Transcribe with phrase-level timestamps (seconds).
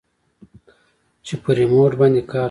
[1.25, 2.39] چې په ريموټ باندې کار کوي.